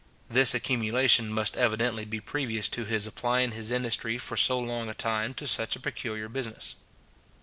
This 0.27 0.55
accumulation 0.55 1.29
must 1.31 1.55
evidently 1.55 2.05
be 2.05 2.19
previous 2.19 2.67
to 2.69 2.85
his 2.85 3.05
applying 3.05 3.51
his 3.51 3.69
industry 3.69 4.17
for 4.17 4.35
so 4.35 4.57
long 4.59 4.89
a 4.89 4.95
time 4.95 5.35
to 5.35 5.45
such 5.45 5.75
a 5.75 5.79
peculiar 5.79 6.27
business. 6.27 6.75